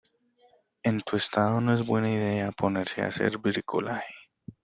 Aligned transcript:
en 0.81 0.99
tu 1.01 1.15
estado 1.15 1.61
no 1.61 1.73
es 1.75 1.85
buena 1.85 2.09
idea 2.09 2.51
ponerse 2.51 3.03
a 3.03 3.09
hacer 3.09 3.37
bricolaje. 3.37 4.15